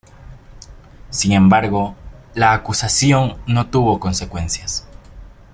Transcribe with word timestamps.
Sin 1.11 1.31
embargo, 1.31 1.93
la 2.33 2.53
acusación 2.53 3.37
no 3.45 3.67
tuvo 3.69 3.99
consecuencias. 3.99 4.87